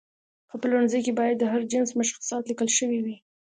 په 0.49 0.55
پلورنځي 0.61 0.99
کې 1.05 1.17
باید 1.19 1.35
د 1.39 1.43
هر 1.51 1.61
جنس 1.71 1.89
مشخصات 1.99 2.43
لیکل 2.47 2.69
شوي 2.77 2.99
وي. 3.05 3.17